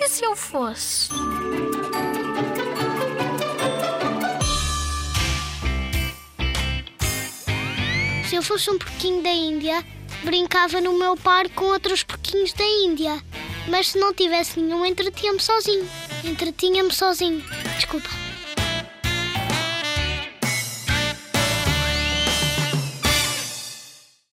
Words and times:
E 0.00 0.08
se 0.08 0.24
eu 0.24 0.36
fosse? 0.36 1.08
Se 8.28 8.36
eu 8.36 8.42
fosse 8.42 8.70
um 8.70 8.78
porquinho 8.78 9.22
da 9.24 9.30
Índia, 9.30 9.84
brincava 10.22 10.80
no 10.80 10.96
meu 10.96 11.16
parque 11.16 11.54
com 11.54 11.64
outros 11.64 12.04
porquinhos 12.04 12.52
da 12.52 12.64
Índia. 12.64 13.20
Mas 13.68 13.88
se 13.88 13.98
não 13.98 14.14
tivesse 14.14 14.60
nenhum, 14.60 14.86
entretinha-me 14.86 15.40
sozinho. 15.40 15.88
Entretinha-me 16.24 16.92
sozinho. 16.92 17.44
Desculpa. 17.76 18.27